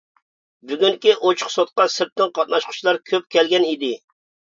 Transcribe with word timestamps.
بۈگۈنكى 0.71 1.13
ئوچۇق 1.27 1.53
سوتقا 1.57 1.87
سىرتتىن 1.99 2.35
قاتناشقۇچىلار 2.41 3.03
كۆپ 3.15 3.33
كەلگەن 3.39 3.73
ئىدى. 3.73 3.97